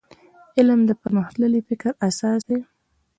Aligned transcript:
علم 0.57 0.79
د 0.85 0.91
پرمختللي 1.01 1.61
فکر 1.69 1.87
اساس 2.07 2.39
دی. 2.49 2.59